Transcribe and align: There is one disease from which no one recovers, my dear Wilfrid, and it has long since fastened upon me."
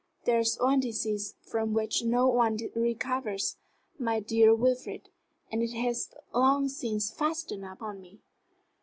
There 0.25 0.39
is 0.39 0.57
one 0.59 0.79
disease 0.79 1.35
from 1.43 1.73
which 1.73 2.03
no 2.03 2.27
one 2.27 2.57
recovers, 2.73 3.57
my 3.99 4.19
dear 4.19 4.51
Wilfrid, 4.51 5.09
and 5.51 5.61
it 5.61 5.73
has 5.73 6.09
long 6.33 6.69
since 6.69 7.11
fastened 7.11 7.63
upon 7.63 8.01
me." 8.01 8.19